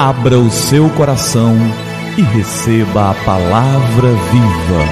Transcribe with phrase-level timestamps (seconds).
[0.00, 1.56] Abra o seu coração
[2.16, 4.84] e receba a palavra viva.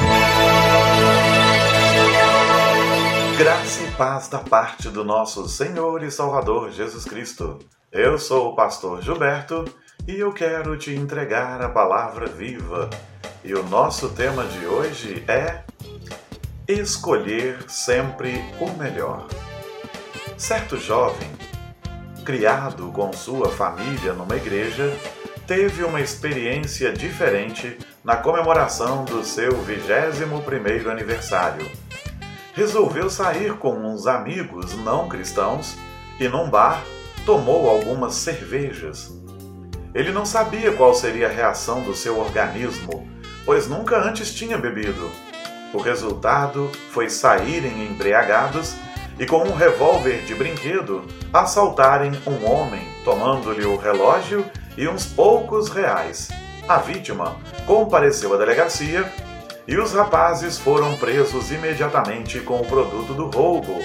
[3.38, 7.60] Graça e paz da parte do nosso Senhor e Salvador Jesus Cristo.
[7.92, 9.64] Eu sou o pastor Gilberto
[10.08, 12.90] e eu quero te entregar a palavra viva.
[13.44, 15.62] E o nosso tema de hoje é
[16.66, 19.28] Escolher sempre o melhor.
[20.36, 21.35] Certo jovem
[22.26, 24.92] criado com sua família numa igreja,
[25.46, 31.70] teve uma experiência diferente na comemoração do seu 21º aniversário.
[32.52, 35.76] Resolveu sair com uns amigos não cristãos
[36.18, 36.82] e num bar
[37.24, 39.12] tomou algumas cervejas.
[39.94, 43.08] Ele não sabia qual seria a reação do seu organismo,
[43.44, 45.12] pois nunca antes tinha bebido.
[45.72, 48.74] O resultado foi saírem embriagados
[49.18, 54.44] e com um revólver de brinquedo assaltarem um homem, tomando-lhe o relógio
[54.76, 56.28] e uns poucos reais.
[56.68, 59.10] A vítima compareceu à delegacia
[59.66, 63.78] e os rapazes foram presos imediatamente com o produto do roubo.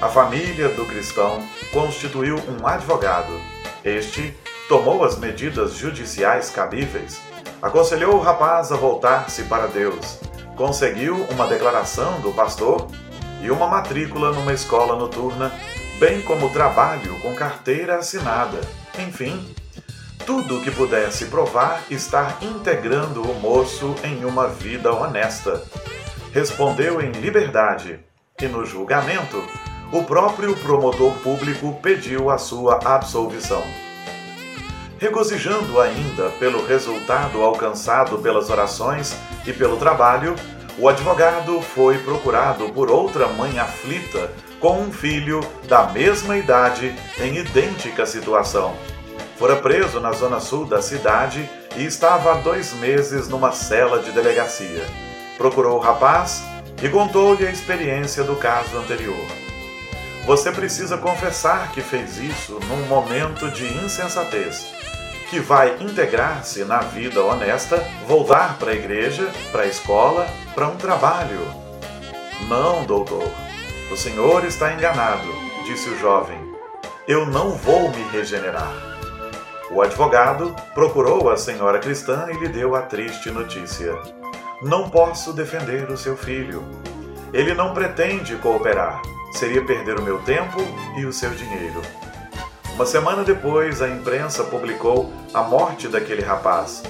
[0.00, 3.32] A família do cristão constituiu um advogado.
[3.84, 4.34] Este
[4.68, 7.20] tomou as medidas judiciais cabíveis,
[7.60, 10.20] aconselhou o rapaz a voltar-se para Deus,
[10.56, 12.86] conseguiu uma declaração do pastor
[13.40, 15.52] e uma matrícula numa escola noturna,
[15.98, 18.60] bem como trabalho com carteira assinada.
[18.98, 19.54] Enfim,
[20.26, 25.62] tudo o que pudesse provar estar integrando o moço em uma vida honesta.
[26.32, 28.00] Respondeu em liberdade
[28.40, 29.42] e no julgamento,
[29.90, 33.64] o próprio promotor público pediu a sua absolvição.
[34.98, 39.16] Regozijando ainda pelo resultado alcançado pelas orações
[39.46, 40.34] e pelo trabalho,
[40.78, 47.36] o advogado foi procurado por outra mãe aflita com um filho da mesma idade em
[47.36, 48.76] idêntica situação.
[49.36, 54.12] Fora preso na zona sul da cidade e estava há dois meses numa cela de
[54.12, 54.86] delegacia.
[55.36, 56.44] Procurou o rapaz
[56.80, 59.26] e contou-lhe a experiência do caso anterior.
[60.26, 64.78] Você precisa confessar que fez isso num momento de insensatez
[65.28, 70.76] que vai integrar-se na vida honesta, voltar para a igreja, para a escola, para um
[70.76, 71.40] trabalho.
[72.48, 73.28] Não, doutor,
[73.90, 75.28] o senhor está enganado,
[75.66, 76.38] disse o jovem.
[77.06, 78.72] Eu não vou me regenerar.
[79.70, 83.94] O advogado procurou a senhora cristã e lhe deu a triste notícia.
[84.62, 86.64] Não posso defender o seu filho.
[87.34, 89.02] Ele não pretende cooperar.
[89.32, 90.58] Seria perder o meu tempo
[90.96, 91.82] e o seu dinheiro.
[92.78, 96.80] Uma semana depois, a imprensa publicou a morte daquele rapaz.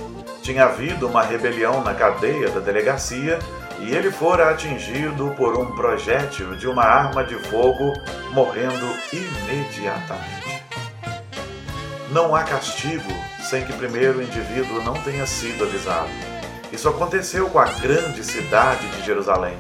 [0.43, 3.39] Tinha havido uma rebelião na cadeia da delegacia
[3.81, 7.95] e ele fora atingido por um projétil de uma arma de fogo,
[8.35, 10.63] morrendo imediatamente.
[12.11, 13.11] Não há castigo
[13.41, 16.11] sem que primeiro o indivíduo não tenha sido avisado.
[16.71, 19.57] Isso aconteceu com a grande cidade de Jerusalém.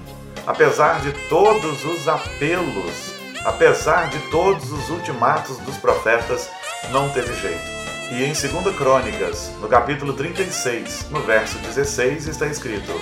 [0.46, 6.48] Apesar de todos os apelos apesar de todos os ultimatos dos profetas,
[6.90, 7.78] não teve jeito.
[8.10, 12.92] E em 2 Crônicas, no capítulo 36, no verso 16, está escrito: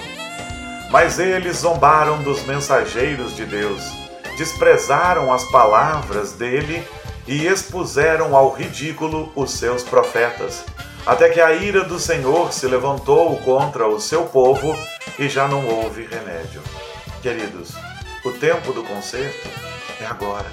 [0.91, 3.83] Mas eles zombaram dos mensageiros de Deus,
[4.37, 6.85] desprezaram as palavras dele
[7.27, 10.65] e expuseram ao ridículo os seus profetas,
[11.07, 14.77] até que a ira do Senhor se levantou contra o seu povo
[15.19, 16.61] e já não houve remédio.
[17.23, 17.75] Queridos,
[18.27, 19.49] o tempo do conserto
[20.01, 20.51] é agora.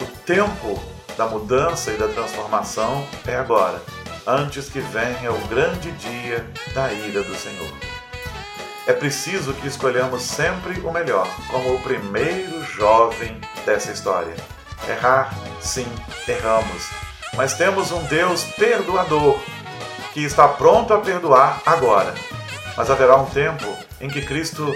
[0.00, 0.80] O tempo
[1.16, 3.82] da mudança e da transformação é agora,
[4.24, 7.72] antes que venha o grande dia da ira do Senhor.
[8.86, 14.36] É preciso que escolhamos sempre o melhor, como o primeiro jovem dessa história.
[14.88, 15.86] Errar, sim,
[16.28, 16.90] erramos,
[17.36, 19.40] mas temos um Deus perdoador
[20.12, 22.14] que está pronto a perdoar agora.
[22.76, 23.66] Mas haverá um tempo
[24.00, 24.72] em que Cristo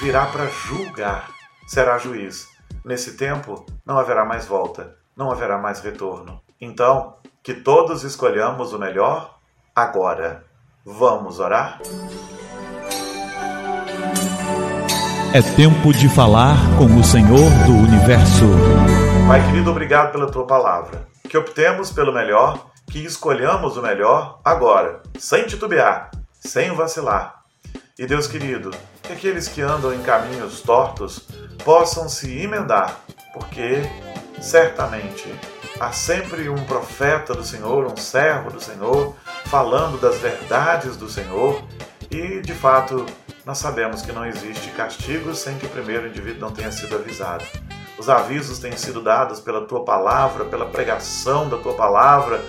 [0.00, 1.37] virá para julgar,
[1.68, 2.48] será juiz.
[2.82, 6.40] Nesse tempo não haverá mais volta, não haverá mais retorno.
[6.58, 9.38] Então, que todos escolhamos o melhor
[9.76, 10.44] agora.
[10.84, 11.78] Vamos orar?
[15.34, 18.46] É tempo de falar com o Senhor do Universo.
[19.28, 21.06] Pai querido, obrigado pela tua palavra.
[21.28, 26.10] Que optemos pelo melhor, que escolhamos o melhor agora, sem titubear,
[26.40, 27.42] sem vacilar.
[27.98, 28.70] E Deus querido,
[29.02, 31.28] que aqueles que andam em caminhos tortos
[31.64, 33.00] possam se emendar,
[33.32, 33.82] porque
[34.40, 35.32] certamente
[35.78, 39.14] há sempre um profeta do Senhor, um servo do Senhor,
[39.46, 41.62] falando das verdades do Senhor
[42.10, 43.06] e, de fato,
[43.44, 47.44] nós sabemos que não existe castigo sem que primeiro o indivíduo não tenha sido avisado.
[47.98, 52.42] Os avisos têm sido dados pela tua palavra, pela pregação da tua palavra,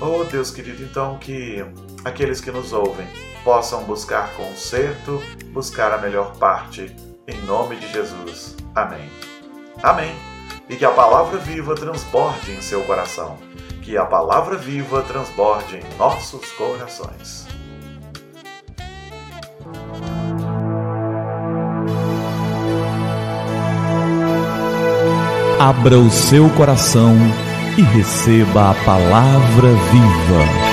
[0.00, 1.64] Oh, Deus querido, então que
[2.04, 3.04] aqueles que nos ouvem
[3.42, 6.94] possam buscar conserto, buscar a melhor parte,
[7.28, 8.56] em nome de Jesus.
[8.74, 9.08] Amém.
[9.82, 10.14] Amém.
[10.68, 13.36] E que a palavra viva transborde em seu coração.
[13.82, 17.46] Que a palavra viva transborde em nossos corações.
[25.60, 27.14] Abra o seu coração
[27.76, 30.67] e receba a palavra viva.